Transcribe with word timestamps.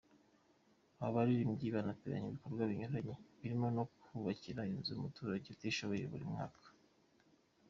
Aba 0.99 1.15
baririmbyi 1.15 1.67
banateganya 1.75 2.27
ibikorwa 2.29 2.61
binyuranye 2.69 3.11
birimo 3.39 3.67
no 3.75 3.83
kubakira 4.01 4.61
inzu 4.73 4.91
umuturage 4.95 5.45
utishoboye 5.49 6.05
buri 6.11 6.25
mwaka. 6.31 6.65